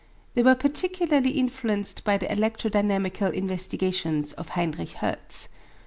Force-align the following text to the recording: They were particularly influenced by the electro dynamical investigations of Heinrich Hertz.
They 0.33 0.41
were 0.41 0.55
particularly 0.55 1.29
influenced 1.37 2.03
by 2.03 2.17
the 2.17 2.31
electro 2.31 2.71
dynamical 2.71 3.29
investigations 3.31 4.33
of 4.33 4.49
Heinrich 4.57 4.93
Hertz. 4.93 5.49